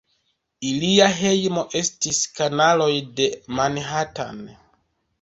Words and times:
Ilia 0.69 1.09
hejmo 1.17 1.67
estis 1.81 2.23
kanaloj 2.41 2.91
de 3.23 3.31
Manhattan. 3.61 4.47